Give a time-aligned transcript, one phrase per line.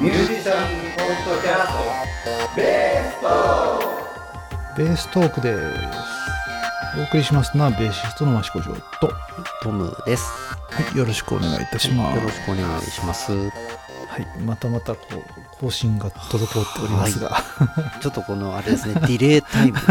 [0.00, 0.58] ミュージシャン
[0.96, 1.78] ポッドキャスト。
[2.54, 3.82] ベースト
[4.76, 5.60] ベーストークです。
[7.00, 9.12] お送りしますのはベーシストの益子城と、は
[9.60, 10.30] トムです。
[10.94, 13.32] い、よろしくお願いいたします、よろしくお願いします。
[13.32, 13.48] は
[14.18, 15.24] い、またまたこう
[15.60, 17.42] 更新が滞っておりますが、
[18.00, 19.78] ちょっとこのあれですね、 ディレイタイム。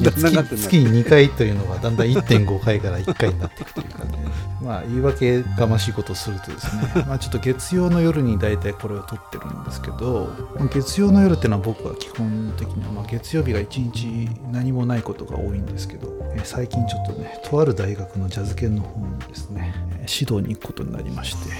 [0.00, 4.12] 月月に2回というのがだんだん1.5回から1回になっていくという感じ。
[4.12, 4.15] で、
[4.62, 6.92] まあ言い訳がましいことをするとですね。
[7.06, 10.30] まあちょっと月曜の夜に大体これを撮ってるんですけど
[10.72, 21.50] 月曜の夜っていうのは僕は基本的には、まあ、月曜日が1日何もないことが多いんですけど、えー最近ちょっとねとある大学のジャズ研の方にですねえー指導に行くことになりまして、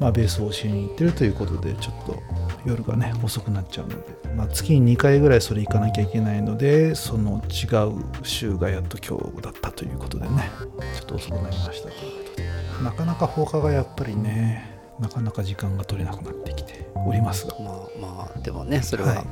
[0.00, 2.22] まあ、ベースを教えに行ってるということでちょっと
[2.64, 10.50] 夜がね遅くなっちゃうので、まあ、月に2回ぐらいそれ行かなきゃいけないのでその違う週がやっと今日だったということでね。
[10.94, 11.88] ちょっと遅くなりました。
[11.90, 12.48] ということで
[12.84, 17.54] なかなか放課がやっぱりねなかなか時間が取れなくなってきておりますが。
[17.58, 19.26] まあまあ、でもね、それははいい、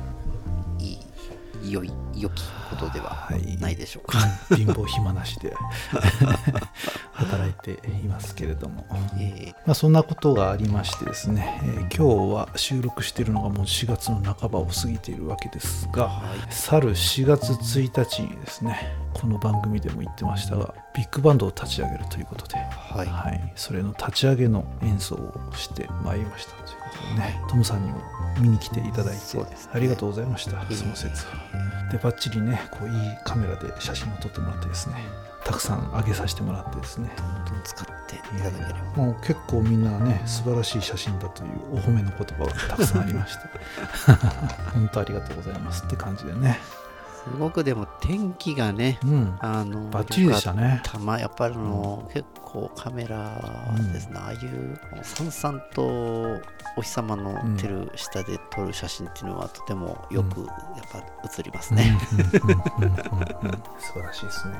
[1.63, 3.57] 良い、良きことでははい。
[3.57, 4.19] ないでしょうか。
[4.55, 5.55] 貧乏暇なしで。
[7.13, 8.85] 働いていますけれども、
[9.19, 16.53] えまあ、そんなことがありましてですね、えー今日は収録しているのがもう4月の半ばを過ぎているわけですが、はい。
[16.53, 23.07] 去る4月1日にですねこの番組でも言ってましたがビッグバンドを立ち上げるということで、はい。
[23.07, 26.51] はい、それの立ち上げの演奏をしてまいりました。
[26.63, 26.78] という
[27.17, 28.01] ね、トムさんにも
[28.39, 29.45] 見に来ていただいて、ね。
[29.73, 31.33] ありがとうございました、えその説は。
[31.91, 34.95] でバッチリねこういいカメラで写真を撮ってもらってですね
[35.43, 37.19] たくさん上げさせてもらってですねえ
[37.63, 39.03] 使っていただければ。
[39.03, 43.41] もう結構みんなね素晴らしい写真だというお褒めの言葉がたくさんありまして。
[44.73, 46.59] 本当ありがとうございますって感じでね
[47.23, 49.37] すごくでも天気がね、うん。
[49.39, 50.81] あの、バッチリでしたね。
[50.83, 50.97] た。
[50.99, 56.39] まやっぱりあの、結構カメラですね、ああいうさんさんと
[56.77, 60.49] お日様の照る下で撮る写真っていうのはとてもよくやっ
[60.91, 61.97] ぱ映りますね。
[62.13, 62.93] うんうんうん
[63.41, 63.63] うんうん。
[63.79, 64.55] 素晴らしいですね。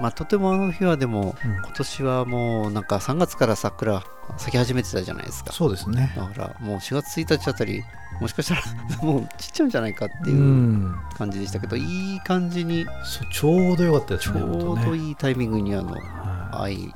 [0.00, 1.54] まあとてもあの日はでも、うん。
[1.56, 4.02] 今年はもうなんか3月から桜
[4.36, 5.52] 咲き始めてたじゃないですか。
[5.52, 6.12] そうですね。
[6.16, 7.82] だからもう4月1日あたり
[8.20, 8.62] もしかしたら
[9.02, 10.96] もうちっちゃうんじゃないかっていううん。
[11.16, 12.86] 感じでしたけど、いい感じに。
[13.04, 16.92] そうちょうどよかったですちょねうどいいタイミングにあのは開い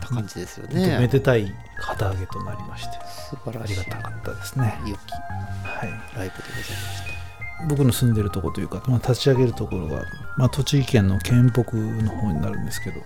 [0.00, 1.08] た感じですよい本当めね。
[1.08, 2.92] でたい旗揚げとなりまして。
[3.30, 3.76] 素晴あらしい。
[3.76, 4.78] りがたかったですね。
[4.86, 4.98] 良き
[5.64, 5.90] はい。
[5.90, 7.18] ライブでございました。
[7.68, 10.04] 僕の住んでるところというか、まあ、立ち上げるところが、
[10.36, 13.00] まあ、栃木県の県北の方になるんですけど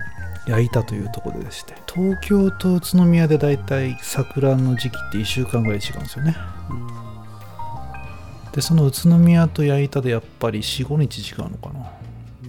[0.47, 1.75] 矢板というところでして。
[1.93, 6.37] 東京と宇都宮でだいたい桜の時期って1週間ぐらい違うんですよね
[8.53, 11.81] でその宇都宮と矢板でやっぱり45日違うのかな。
[11.81, 11.93] っ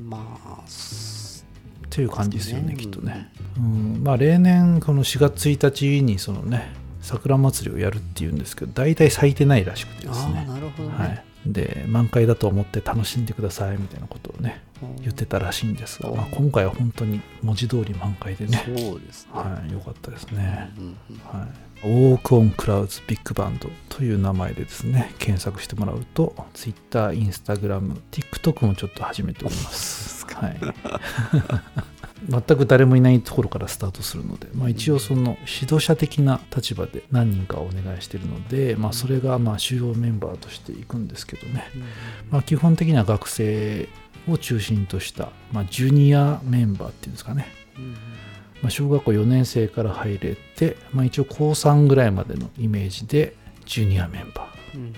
[0.02, 1.46] まあ、す
[1.90, 10.96] ていう感じですよねきっとね、うん、まあ例年この4月1日にそのね桜祭りをやるっていうんですけど大体咲いてないらしくてですああ、ねなるほどね。
[10.98, 14.96] はい、で満開だと思って楽しんでくださいみたいなことをねうん。
[15.02, 16.18] 言ってたらしいんですが、うん。
[16.18, 19.32] まあ、今回は本当に文字通り満開でね、そうですね。
[19.34, 21.40] はい、よかったですね、うんうん。
[21.40, 30.60] はい、ウォークオンクラウズビッグバンドという名前でですね検索してもらうと Twitter、Instagram、TikTok もちょっと始めております、はい、
[32.30, 41.66] 全く誰もいないところからスタートするので、まあ、一応その指導者的な立場で何人かお願いしているので、まあ、それがまあ主要メンバーとしていくんですけどね、
[42.32, 43.90] まあ、基本的には学生
[44.30, 47.96] を中心とした、まあ、ジュニアメンバーっていうんですかね、うん
[48.64, 53.36] まあ、小学校4年生から入れて、まあ、一応高3ぐらいまでのイメージで
[53.66, 54.94] ジュニアメンバー、うんうん。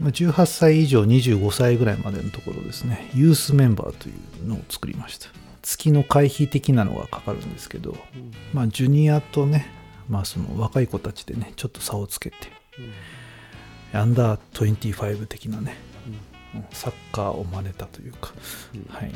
[0.00, 3.10] まあ、18歳以上25歳ぐらいまでのところですね。
[3.14, 4.12] ユースメンバーとい
[4.44, 5.28] うのを作りました。
[5.62, 8.32] 月の会費的なのがかかるんですけど、うん。
[8.52, 9.66] まあ、ジュニアとね、
[10.10, 12.36] まあ、その若い子たちでねちょっと差をつけて
[13.92, 15.76] アンダー25的なね、
[16.54, 16.64] うん。
[16.70, 18.32] サッカーを真似たというか、
[18.74, 18.86] うん。
[18.94, 19.12] はい、なる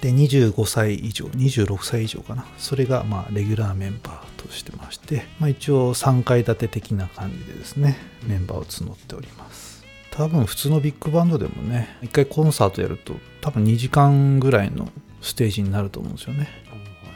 [0.00, 2.44] で25歳以上26歳以上かな。
[2.58, 7.96] それがまあレギュラーメンバーとしてまして、まあ、一応3階建て的な感じでですね
[8.26, 9.84] メンバーを募っております。
[10.10, 14.88] 多分普通のビッグバンドでもね一回コンサートやると多分2時間ぐらいの
[15.22, 16.48] ステージになると思うんですよね。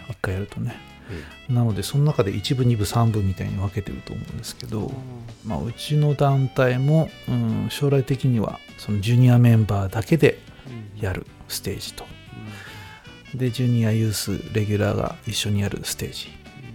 [0.09, 0.77] 一回やるとね。
[1.49, 10.41] えなのでその中で1部2部3部みたいに分けてると思うんですけど、えまあ、うちの団体も、うん、将来的にはそのジュニアメンバーだけで
[10.97, 11.01] うん。
[11.01, 12.05] やるステージと
[13.37, 16.29] でジュニアユースレギュラーが一緒にやるステージ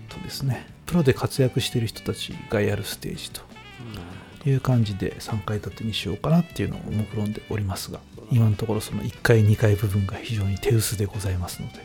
[0.09, 3.41] とですねプロで活躍している人たちがやるステージと
[4.45, 7.99] いう感じで3階建てにしようかなっていうのを目論んでおりますが
[8.31, 11.79] 今のところその1階2階部分が非常に手薄でございますので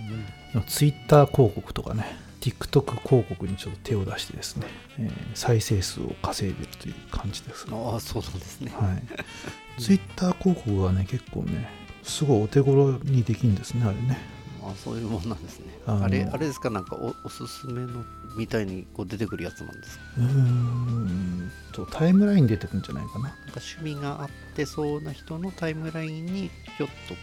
[0.55, 0.63] うん。
[0.63, 4.67] Twitter 広告とかね TikTok 広告にちょっと手を出してですね、
[4.99, 8.73] えー再生数を稼いでるという感じですが、ああそうなんですね。
[8.75, 9.03] はい、
[9.83, 11.69] Twitter 広告がね結構ね
[12.03, 14.36] すごいお手頃にできるんですねあれね
[14.69, 15.67] あそういうもんなんですね。
[15.87, 16.71] あれあれですか？
[16.71, 18.05] なんかおおすすめの
[18.37, 20.05] みたいにこう出てくるやつなんですか？
[20.19, 23.25] うーんとタイムライン出てくるんじゃないかな。
[23.25, 23.37] なんか
[23.79, 27.21] 趣味があってそうな人のタイムラインにひょっとこ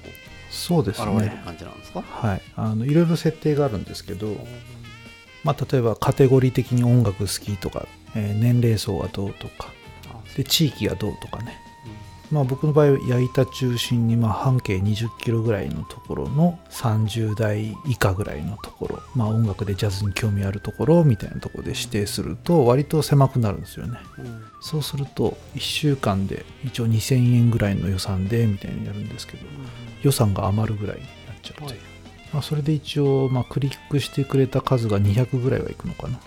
[0.50, 2.42] そうですう現れるね感じなんですか、はい。
[2.56, 4.36] あのいろいろ設定があるんですけど、
[5.44, 9.70] まあ、例えばカテゴリー的に音楽好きとか、えー年齢層はどうとか
[10.14, 11.58] あで地域がどうとかね
[12.34, 24.00] まあ、僕の場合矢板中心にまあ半径20キロぐらいのところの30代以下ぐらいのところ、まあ、音楽でジャズに興味あるところみたいなところで指定すると割と狭くなるんですよね。
[24.18, 24.26] うん。
[24.26, 29.46] うんそうすると1週間で一応2000円ぐらいの予算でみたいにやるんですけど
[30.04, 31.10] 予算が余るぐらいになっ
[31.44, 31.80] ちゃうという、はい。
[32.32, 36.18] まあ、それで一応まあクリックしてくれた数が200ぐらいはいくのかな。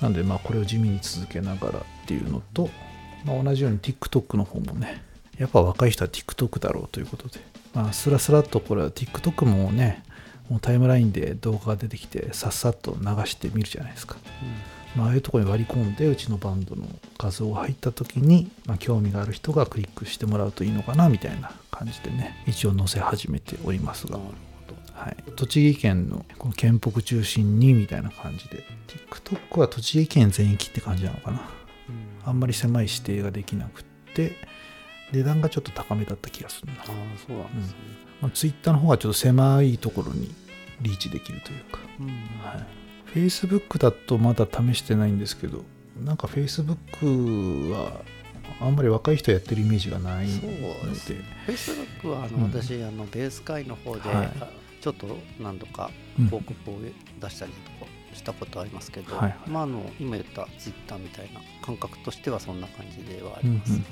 [0.00, 2.70] なんでまあこれを地味に続けながらっていうのと、
[3.24, 5.02] まあ、同じように TikTok の方もね
[5.38, 7.40] やっぱ若い人は TikTok だろうということで、
[7.74, 10.04] まあ、スラスラっとこれは TikTok もね
[10.48, 14.16] もうタイムラインで動画が出てきてさっさっと流してみるじゃないですか、
[14.94, 16.86] まあ、ああいうところに割り込んでうちのバンドの
[17.18, 24.18] 画像が入った時に、まあ、興味がある人がクリックしてもらうといいのかなみたいな感じでね一応載せ始めておりますが。
[24.94, 28.62] はい、栃木県のこの県北中心にみたいな感じで。
[29.10, 31.50] TikTok は栃木県全域って感じなのかな
[32.24, 33.84] あんまり狭い指定ができなくっ
[34.14, 34.36] て
[35.12, 36.86] 値段がちょっと高めだった気がするな、ああ
[37.26, 37.76] そうなんですね、
[38.20, 40.34] まあ、Twitter の方がちょっと狭いところに
[40.80, 42.06] リーチできるというか、うん。
[42.42, 42.58] は
[43.14, 45.64] い、Facebook だとまだ試してないんですけど
[46.02, 48.00] なんか Facebook は
[48.60, 50.50] あんまり若い人やってるイメージがないのそうで
[50.90, 51.24] ですね。
[52.02, 52.42] Facebook はあの、うん。
[52.44, 54.26] 私あのベース会の方で、はい。
[54.40, 54.48] あ
[54.80, 56.26] ちょっと何度かうん。
[56.26, 57.73] 広告を出したりとか
[58.14, 59.50] したことありますけど、はいはい。
[59.50, 63.84] まああの今言った Twitter みたいな感覚としてはそんな感じではあります、うんうんうん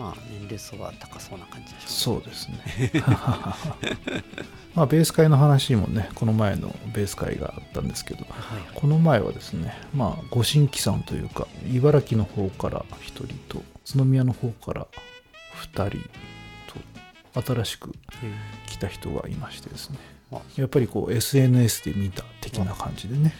[0.00, 2.58] まあ年齢層は高そうな感じでしょそうですね。
[4.74, 8.68] まあベース会の話もね、この前のベース会があったんですけど、うねはいはい。
[8.74, 14.86] この前はですね、まあご新規さんというか、茨城の方から1人と、宇都宮の方から
[15.74, 17.94] 2人と、新しく
[18.68, 20.19] 来た人がいましてですね、あ
[20.56, 23.34] やっぱりこう SNS で見た的な感じでね、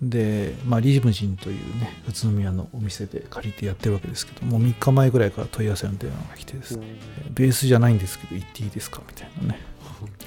[0.00, 6.86] でまあ、リムジンというね、宇都宮のお店で借りてやってるわけですけど、もう3日前ぐらいから問い合わせの電話が来てですね、
[7.30, 9.60] ベースじゃないんですけど、行っていいですかみたいなね。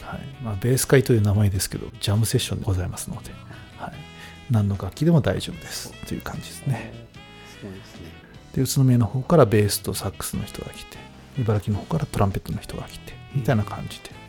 [0.01, 0.19] はい。
[0.43, 3.31] まあ、ベース会という名前ですけど、ジャムセッションでございますので、
[3.77, 3.93] はい、
[4.49, 6.93] 何の楽器でも大丈夫ですという感じですね。
[8.53, 10.97] で、宇都宮の方からベースとサックスの人が来て、
[11.39, 14.20] 茨城の方からトランペットの人が来て、みたいな感じで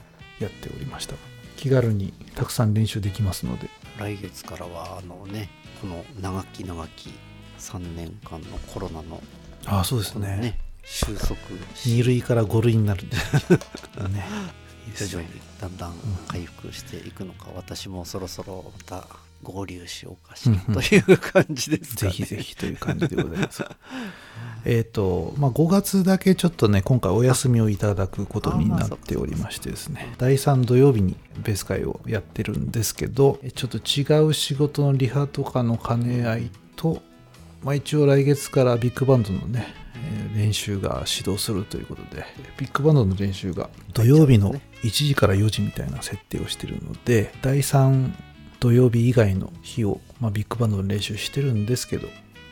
[0.43, 1.15] やっておりました。
[1.57, 5.49] 気軽にたくさん練習できますので、来月からはあのね
[5.81, 7.11] この長き長き
[7.59, 9.23] 3年間のコロナの
[9.67, 10.59] ああ、そうですねね。
[10.85, 11.37] 収束
[11.85, 13.05] 2類から5類になる
[14.11, 14.25] ね。
[14.97, 15.95] 徐々にだんだん
[16.27, 19.07] 回復していくのか、私もそろそろまた
[19.43, 22.11] 合流しようかしらという感じですかね。
[22.13, 23.65] ぜひぜひという感じでございます。
[24.65, 37.03] えっと、まあ、5月だけちょっとね、今回お休みをいただくことになっておりましてですね、第3土曜日にベース会をやってるんですけど、ちょっと違う仕事のリハとかの兼ね合いと、
[37.65, 42.25] まあ、一応来月からビッグバンドのね、えー練習が始動するということで、
[42.57, 48.13] ビッグバンドの練習が土曜日の1時から4時みたいな設定をしてるので、第3
[48.63, 52.07] 土曜日以外の日を、まあ、ビッグバンドの練習してるんですけど、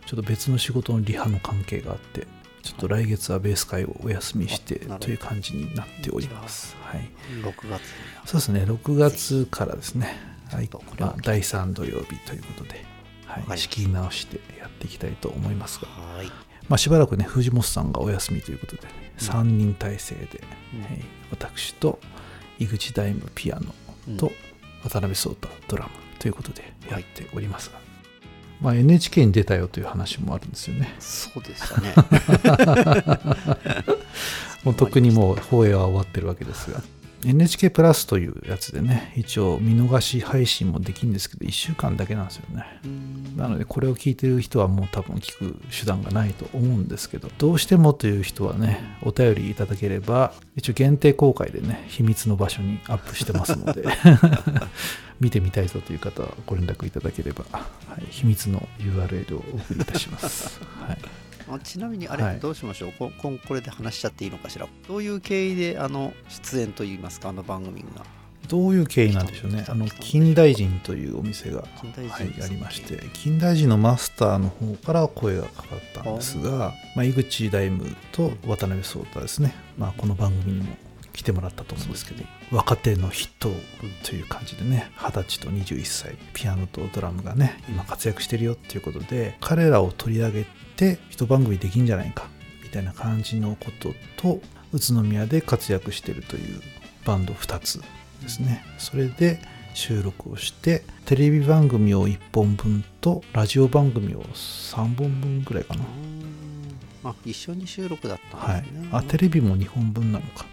[0.07, 2.27] ちょっと別の仕事のリハの関係があって、
[2.65, 6.77] ちょっと来月はベース会をお休みしてという感じになっております。
[6.83, 7.09] はい。
[7.45, 7.83] 6月
[8.25, 10.19] そうですね、6月からですね、
[10.51, 10.69] はい。
[10.99, 12.85] まあ、第3土曜日ということで、
[13.27, 16.27] はい、仕切り直してやっていきたいと思いますが、はい。
[16.69, 18.83] まあ、しばらくね、藤本さんがお休みということで、
[19.19, 20.43] 3人体制で、
[20.75, 20.83] うん。
[20.83, 21.05] はい。
[21.31, 22.01] 私と
[22.59, 23.73] 井口大夢ピアノ
[24.17, 24.50] とうん
[24.83, 27.79] 渡辺壮太ドラムということでやっておりますが、
[28.61, 30.95] まあ、NHK に出たよという話もあるんですよね。
[30.99, 31.95] そうでしたね。
[34.65, 36.83] もう特にもう放映は終わってるわけですが
[37.25, 42.65] NHK プラスというやつでね一応見逃し配信もできるんですけど1週間だけなんですよね。
[42.85, 53.85] うんなのでこれを聞いてる人はもう多分聞く手段がないと思うんですけどどうしてもという人はねお便りいただければ一応限定公開でね秘密の場所にアップしてますので
[55.21, 57.67] 見てみたいぞという方はご連絡いただければ、は
[57.99, 60.99] い、秘密の URL をお送りいたします、はい
[61.53, 62.41] あちなみにあれ、はい。
[62.41, 62.93] どうしましょう？
[62.99, 64.67] ここんこれで話しちゃっていいのかしら？
[64.89, 67.31] どういう経緯であの出演といいますか？
[67.31, 68.05] あの番組が。
[68.49, 69.65] どういう経緯なんでしょうね。
[69.69, 72.99] あの金大臣というお店が、はい、ありまして。
[73.13, 77.79] 金大臣のマスターの方から声がかかったんですが、まあ、井口大夢
[78.11, 80.77] と渡辺壮太ですね、まあ、この番組にも
[81.13, 83.51] 来てもらったと思うんですけど若手の筆頭
[84.05, 90.47] という感じでね二十歳と21歳ピアノとドラムがね今活躍してるよっていうことで彼らを取り上げ
[90.81, 92.27] て一番組できんじゃないか
[92.65, 94.41] みたいな感じのことと
[94.73, 96.61] 宇都宮で活躍してるという
[97.05, 97.83] バンド2つ
[98.23, 98.65] ですね。
[98.79, 99.41] それで
[99.75, 105.85] 収録をしてテレビ番組を1本分とラジオ番組を3本分ぐらいかな、
[107.05, 110.47] あ一緒に収録だったはいんですね、あテレビも2本分なのか。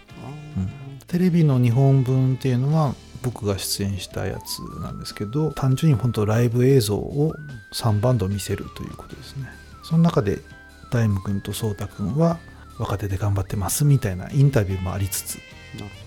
[0.56, 0.68] うん。
[1.06, 7.32] テレビの2本分っていうのは僕が出演したやつなんですけど単純に本当ライブ映像を
[7.72, 9.48] 3バンド見せるということですね
[9.88, 10.40] その中で
[10.90, 12.38] 大夢君と颯太君は
[12.78, 15.38] 若手で頑張ってますみたいなインタビューもありつつ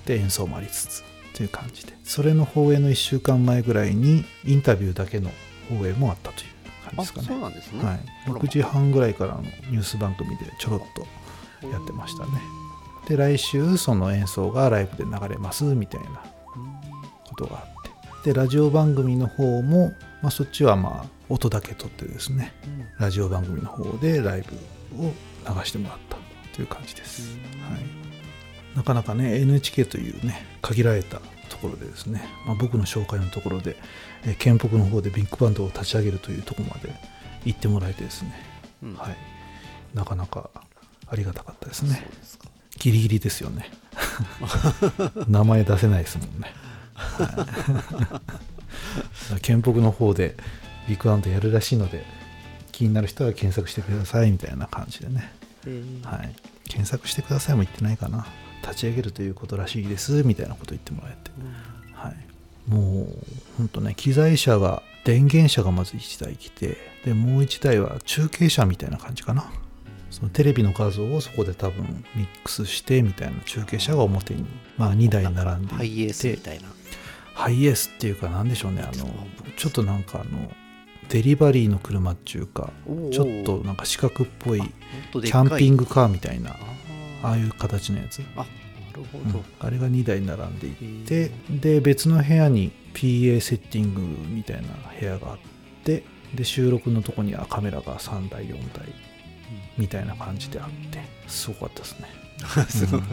[0.05, 1.03] で演奏もありつつ
[1.35, 5.31] という感じでそれの放映の1週間前ぐらいにインタビューだけの
[5.67, 6.47] 放映もあったという
[6.83, 7.27] 感じですかね。
[7.27, 10.81] そうなんですね、はい、6時半ぐらいからのニュース番組でちょろっ
[11.59, 12.31] とやってましたね。
[13.07, 16.23] で来週その演奏がライブで流れますみたいな
[17.25, 18.31] ことがあって。
[18.31, 19.91] でラジオ番組の方も、
[20.21, 22.85] まあ、そっちはまあ音だけ撮ってですねうん。
[22.99, 24.43] ラジオ番組の方でライ
[24.93, 25.13] ブを
[25.47, 26.17] 流してもらった
[26.55, 27.37] という感じです、
[27.69, 33.75] はい、なかなかね NHK というね限られたところでですね、まあ、僕の紹介のところで
[34.23, 36.93] えー県北の方でビッグバンドを立ち上げるというところまで
[37.45, 38.33] 行ってもらえてですね、
[38.83, 38.95] うん。
[38.95, 39.17] はい、
[39.95, 40.49] なかなか
[41.07, 42.07] ありがたかったですね。
[42.19, 42.45] ですか。
[42.77, 43.69] ギリギリですよね。
[45.27, 46.53] 名前出せないですもんね、
[46.93, 48.21] は
[48.59, 48.60] い、
[49.39, 50.35] 県北の方で
[50.87, 52.03] ビッグバンドやるらしいので
[52.71, 55.31] 気になる人は検索してくださいみたいな感じでね、
[55.65, 55.69] え。
[55.69, 56.35] ーはい、
[56.65, 58.25] 検索してくださいも言ってないかな。
[58.63, 61.31] 立ち上げるということらしいですみたいなこと言ってもらえて、
[61.93, 63.07] はい、もう
[63.57, 69.51] ほんとね機材車が電源車がまず1台来てでもう1台は中継車みたいな感じかな。
[70.11, 74.45] そのテレビの画像をそこで多分ミックスしてみたいな中継車が表に、
[74.77, 75.75] まあ、2台並んでいて。
[75.75, 76.67] ハイエースみたいな
[77.41, 78.83] ハイエースっていうか何でしょうね。
[78.83, 79.09] あの
[79.57, 80.51] ちょっとなんかあの
[81.09, 82.71] デリバリーの車っていうか
[83.11, 86.55] ちょっとなんか四角っぽいキャンピンググカーみたいなあ
[87.23, 88.43] ああいう形のやつ、あな
[88.95, 89.45] るほど、うん。
[89.59, 90.71] あれが2台並んでい
[91.05, 94.67] てで別の部屋に PA セッティングみたいな
[94.99, 95.37] 部屋があっ
[95.83, 96.03] て
[96.35, 98.93] で収録のとこにはカメラが3台4台
[99.79, 102.07] みたいな感じであってすごかったですね。
[102.69, 103.07] すごいうん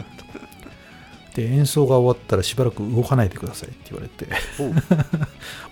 [1.39, 4.27] で演奏が終わったらしばらく動かないでくださいって言われて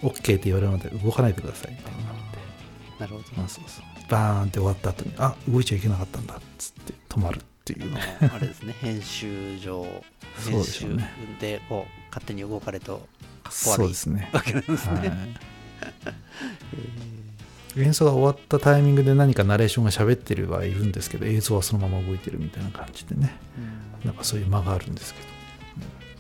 [0.02, 2.38] お OK って言われるまで動かないでくださいみたいなのがあって
[3.00, 3.26] なるほど。
[3.26, 3.86] そうそうそう。
[4.10, 7.94] バーンって終わった後にあ動いちゃいけなかったんだっつって止まるっていう。
[7.94, 9.86] ねあれですね 編集上。
[10.46, 11.12] 編集でうね。
[11.40, 13.08] でこう勝手に動かれと
[13.44, 14.30] かっこそう悪いですね。
[14.34, 15.12] わけなんですね、はい。
[17.82, 23.36] 演奏が終わったタイミングで何かナレーションが喋ってるはいるんですけど映像はそのまま動いてるみたいな感じでね。
[24.04, 25.28] なんかそういう間があるんですけど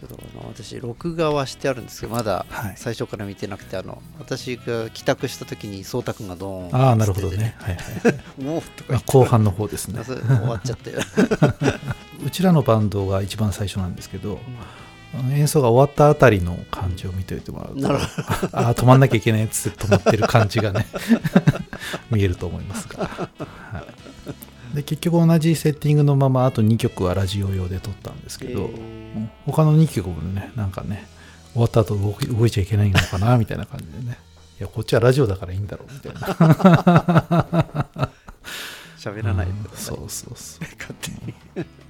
[0.07, 2.73] ちょっとあの私録画はしてあるんですけどまだはい。
[2.75, 7.55] 最初から見てなくてあの私が帰宅した時に颯太君がドーンああなるほどね。
[7.59, 8.61] はいはい もう
[9.05, 10.03] 後半の方ですね。
[10.03, 10.15] 終
[10.47, 10.99] わっちゃったよ
[12.25, 14.39] うちらのバンドが一番最初なんですけど
[15.13, 18.05] あの演奏が終わったあたりの感じを見ておいてもらうとなるほ
[18.51, 20.85] ああ止まんなきゃいけないやつって止まってる感じがね
[22.11, 23.29] 見えると思いますが、は
[24.73, 31.07] い、で結局同じセッティングのままあと2曲はラジオ用で撮ったんですけど、えうん他の2曲もねなんかね
[31.53, 34.19] 終わった後動き動いちゃいけないのかな みたいな感じでね。
[34.59, 36.19] いやこっちはラジオだからいいんだろうみたいな。
[38.97, 39.45] 喋らない。
[39.45, 40.65] でうんそうそうそう。
[40.77, 41.33] 勝手に。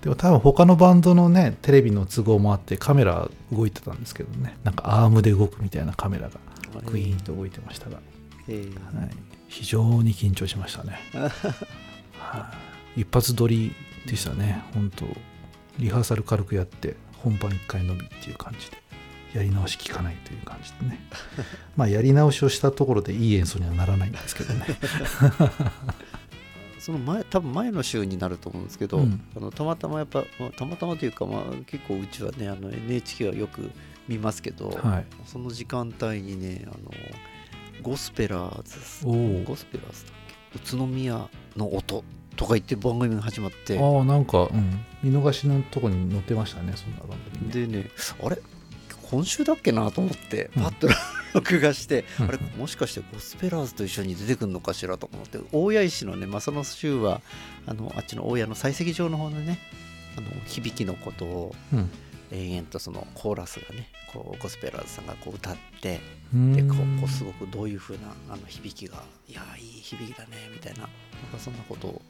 [0.02, 4.58] でも多分他のバンドのねテレビの都合もあってカメラ動いてたんですけどね。
[4.64, 6.40] なんかアームで動くみたいなカメラが
[6.86, 8.00] クイーンと動いてましたが、
[8.48, 9.10] えーはい、
[9.48, 11.00] 非常に緊張しましたね、
[12.20, 12.54] は
[12.96, 13.74] い、一発撮り
[14.06, 14.64] でしたね。
[14.74, 15.06] 本当
[15.80, 18.78] リハーサル軽くやって本番1回のみっていう感じで
[19.34, 21.00] やり直し効かないという感じでね。
[21.76, 24.66] まあやり直しをしたところでいい演奏にはならないんですけどね。
[26.80, 29.22] その前多分前の週になると思うんですけど、うん。
[29.36, 33.72] あのたまたまやっぱまあたまたまというか、まあ、結構うちはねあの NHK はよく
[34.08, 35.06] 見ますけど、はい。
[35.26, 36.78] その時間帯にねあの
[37.82, 39.06] ゴスペラーズ
[39.46, 40.14] ゴスペラーズだっ
[40.54, 40.60] け？
[40.60, 42.04] 宇都宮の音
[42.38, 43.78] とか言って番組が始まって。
[43.78, 47.68] ああなんか、うん、見逃しのとこに載ってましたねそんな番組ね。
[47.68, 47.90] でね
[48.24, 48.38] あれ？
[49.10, 50.64] 今週だっけなと思ってうん。
[50.64, 50.88] パッと
[51.34, 52.30] 録画して、うん。
[52.30, 57.22] あれもしかしてゴスペラーズと一緒に出てくるのかしらと思って大谷石のね、まあ、その週は
[57.66, 59.60] あのあっちの大谷の採石場の方のね
[60.18, 61.90] あの響きのことをうん
[62.32, 66.00] 延々とそのコーラスがねこうゴスペラーズさんがこう歌って
[66.34, 66.54] うん。
[66.54, 72.02] でこうすごくどういう風なあの響きがいやーいい響きだねみたいななんかそんなことを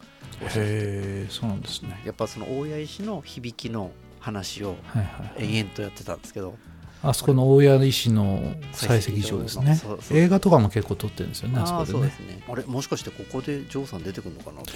[0.42, 2.02] へえそうなんですね。
[2.06, 6.56] やっぱその大谷石の響きの話をはいはい延々とやってたんですけど。
[7.04, 8.42] あそこの大谷石の
[8.74, 9.80] 採石場ですね。
[10.12, 11.92] 映画とかも結構撮ってるんですよねあそこでね。
[11.92, 12.44] そうですね。
[12.50, 14.72] あれもしかしてここでジョーさん出てくるのかなと思って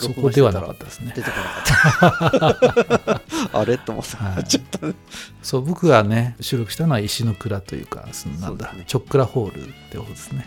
[0.00, 1.12] そこではなかったですね。
[1.14, 3.58] 出てこなかった。
[3.58, 3.78] あれ？
[3.78, 4.44] と思って、はい。
[4.44, 4.94] ちょっとね。
[5.42, 8.72] そう僕がね収録したのは石の蔵というかそのなんだ。
[8.72, 8.84] ね。
[8.86, 10.46] チョックラホールってことですね。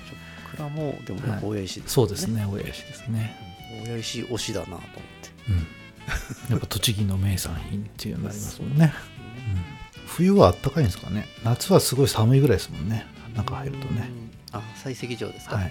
[0.52, 1.40] 蔵もでもはい。
[1.44, 3.36] 大谷石ですそうですね大谷石ですね。
[3.84, 4.94] 大谷石推しだなと思って。
[5.50, 5.68] うん。
[6.50, 8.94] やっぱ栃木の名産品っていうのになりますもんね、
[9.96, 11.30] うん、冬はあったかいんですかね。
[11.46, 13.06] 夏はすごい寒いぐらいですもんね。
[13.36, 14.10] 中入るとね。
[14.52, 14.60] うん。
[14.60, 15.66] あ採石場ですか、はい。
[15.66, 15.70] 採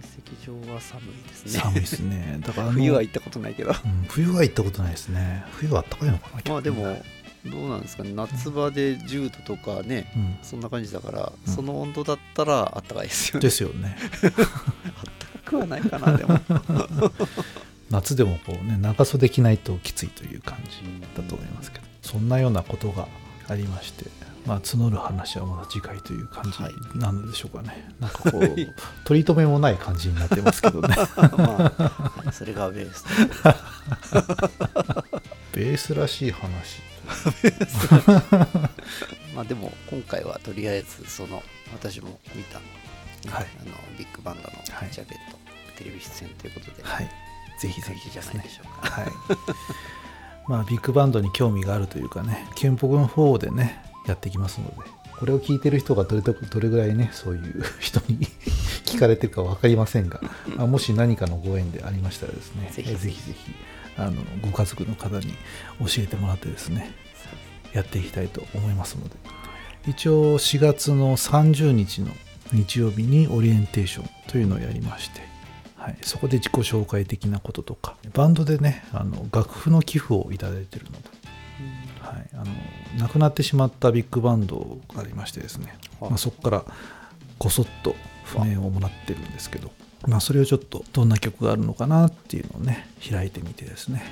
[0.00, 1.52] 石場は寒いですね。
[1.52, 2.38] 寒いですね。
[2.44, 3.70] だから冬は行ったことないけど。
[3.70, 5.44] うん冬は行ったことないですね。
[5.52, 7.02] 冬はあったかいのかなまあでも
[7.46, 8.12] どうなんですかね。
[8.12, 10.38] 夏場で10度とかねうん。
[10.42, 11.52] そんな感じだから、うん。
[11.52, 13.40] その温度だったらあったかいですよね。
[13.40, 13.96] ですよね。
[14.22, 14.32] あっ
[15.18, 16.40] たかくはないかなでも。
[17.90, 20.78] 夏でもこうね長袖着ないときついという感じ
[21.16, 23.08] だと思いますけどそんなようなことが
[23.50, 24.04] ありまして
[24.46, 28.54] まあ募る話はまだ次回という感じはいなのでしょうかね、なんかこう
[29.04, 30.94] 取り留めもない感じになってますけどね。
[30.96, 31.04] ま
[31.76, 33.04] あ、はいそれがベース。
[35.52, 36.80] ベースらしい話
[39.34, 41.42] まあでも今回はとりあえずその
[41.72, 42.58] 私も見た、
[43.36, 43.46] はい。
[43.60, 44.54] あのビッグバンドのは
[44.86, 44.90] い。
[44.92, 45.36] ジャケット、
[45.76, 47.10] テレビ出演ということで、はい。
[47.60, 49.02] ぜひぜひじゃないでしょうか。
[49.02, 49.12] はい
[50.50, 58.26] まあビッグバンドに興味があるというかねキュンポクの方でねやってきますのでこれを聞いてる人がどれとどれぐらいねそういう人に
[58.84, 60.20] 聞かれてるか分かりませんが、
[60.56, 63.52] まあもし何かのご縁でありましたらですねぜひえぜひぜひ
[63.96, 65.34] あのご家族の方に
[65.78, 66.90] 教えてもらってですね
[67.72, 69.14] やっていきたいと思いますので。
[69.86, 72.08] 一応4月の30日の
[72.52, 75.22] 日曜日にオリエンテーションというのをやりまして、
[75.80, 77.96] はい、そこで自己紹介的なこととか。
[78.12, 80.98] バンドでねあの楽譜の寄付をいただいてるので、
[82.00, 82.44] はい、あの
[82.98, 86.10] 亡くなってしまったビッグバンドがありましてですね、はい。
[86.10, 86.64] まあ、そこから
[87.38, 89.70] ごそっと譜面をもらってるんですけど、
[90.06, 94.02] まあ、それをちょっとどんな曲があるのかなっていうのをね開いてみてですね、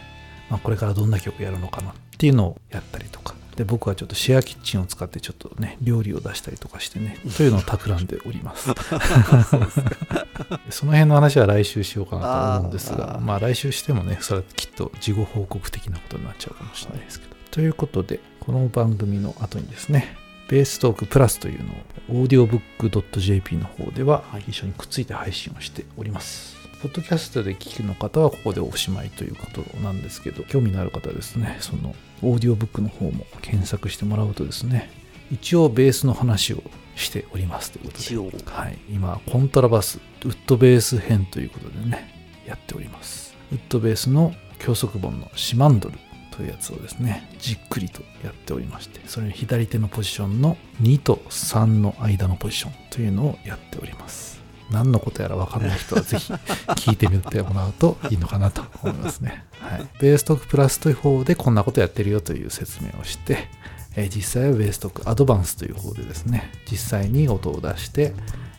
[0.49, 8.71] まあ、これからどんな曲やるのかなっていうのをやったりとかで僕はちょっとシェアキッチンを使ってちょっとね料理を出したりとかしてねというのを企んでおります。
[10.71, 20.16] その辺の話は来週しようかなと思うんですがまあ来週してもねそれはきっと事後報告的なことになっちゃうかもしれないですけど、ということでこの番組の後にですね
[20.49, 21.73] ベーストークプラスというの
[22.21, 24.44] を audiobook.jp の方でははい。
[24.47, 34.91] 一緒にくっついて配信をしております、ポッドキャストで聞くの方はここでおしまいということなんですけど興味のある方はですねそのオーディオブックの方も検索してもらうとですね
[35.31, 36.62] 一応ベースの話を
[36.95, 38.03] しておりますということで。
[38.03, 38.31] 一応。
[38.47, 43.35] はい、今コントラバスウッドベース編ということでねやっております。
[43.53, 45.99] ウッドベースの教則本のシマンドル
[46.31, 54.38] というやつをですねじっくりとやっておりましてそれの左手のポジションの2と3の間のポジションというのをやっております
[54.71, 63.49] 何のことやら分かんない人はぜひ聞いてみてもらうといいのかなと思いますね、はい、ベーストークプラスという方でこんなことやってるよという説明をして
[63.97, 68.13] え実際はベーストークアドバンスという方でですね実際に音を出して、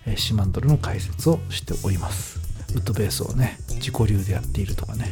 [0.06, 2.39] えシマンドルの解説をしております。
[2.76, 5.06] ウッドベースをね自己流でやっているとかね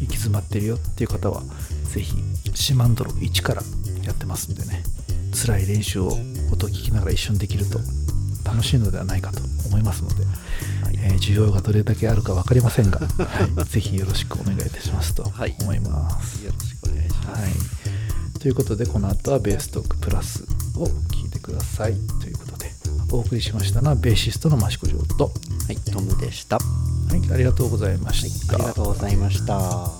[0.00, 1.42] 行き詰まってるよっていう方は
[1.84, 2.14] ぜひ
[2.54, 3.62] シマンドル1から
[4.04, 4.82] やってますんでね
[5.34, 6.08] 辛い練習を
[6.52, 7.80] 音を聞きながら一緒にできると
[8.44, 10.26] 楽しいのではないかと思いますので、
[11.02, 16.44] えー需要がどれだけあるか分かりませんが、 はい、ぜひよろしくお願いいたしますとはい思います。
[16.44, 17.42] よろしくお願いします。
[17.42, 17.52] はい、
[18.40, 20.44] ということでこの後はベーストークプラス
[20.76, 22.72] を聞いてくださいということで
[23.10, 25.30] お送りしましたのはベーシストの益子城と、は
[25.68, 26.56] はい、トムでした。
[26.56, 28.54] い、ありがとうございました。
[28.54, 29.99] ありがとうございました。